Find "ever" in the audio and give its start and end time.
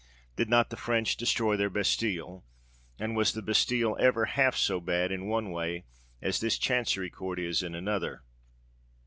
3.99-4.25